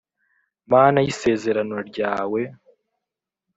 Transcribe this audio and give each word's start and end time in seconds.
mana 0.71 0.97
y'isezerano 1.05 1.77
ryawe 1.89 2.41